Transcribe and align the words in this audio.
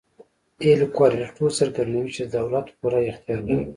اېل 0.63 0.81
کورالیټو 0.97 1.47
څرګندوي 1.59 2.11
چې 2.17 2.23
دولت 2.35 2.65
پوره 2.79 2.99
اختیار 3.11 3.39
لري. 3.47 3.65